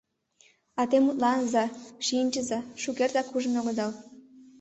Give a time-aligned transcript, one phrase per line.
[0.81, 1.63] Ате мутланыза,
[2.05, 3.91] шинчыза, шукертак ужын огыдал.